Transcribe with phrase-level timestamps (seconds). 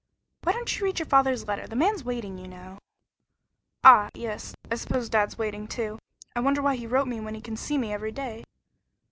[0.41, 1.67] Why don't you read your father's letter?
[1.67, 2.79] The man's waiting, you know."
[3.83, 4.55] "Ah, yes.
[4.63, 5.99] And I suppose Dad's waiting, too.
[6.35, 8.43] I wonder why he wrote me when he can see me every day!"